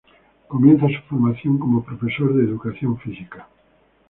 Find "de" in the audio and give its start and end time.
2.33-2.45